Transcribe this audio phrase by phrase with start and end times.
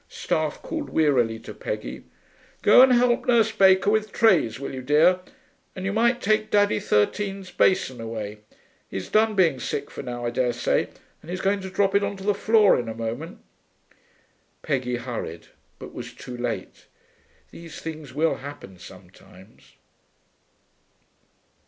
[0.09, 2.05] Staff called wearily to Peggy,
[2.63, 5.19] 'Go and help Nurse Baker with trays, will you, dear.
[5.75, 8.39] And you might take Daddy Thirteen's basin away.
[8.89, 10.89] He's done being sick for now, I dare say,
[11.21, 13.43] and he's going to drop it on to the floor in a moment.'
[14.63, 16.87] Peggy hurried, but was too late.
[17.51, 19.73] These things will happen sometimes....